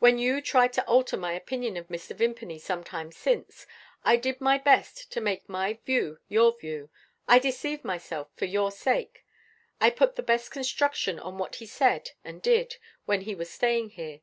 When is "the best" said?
10.16-10.50